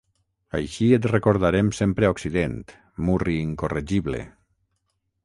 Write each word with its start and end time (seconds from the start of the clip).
Així 0.59 0.87
et 0.97 1.03
recordarem 1.11 1.69
sempre 1.79 2.07
a 2.09 2.15
Occident, 2.15 2.57
murri 3.11 3.37
incorregible. 3.51 4.23